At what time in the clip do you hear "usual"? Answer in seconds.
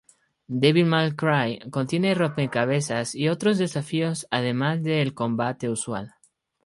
5.69-6.15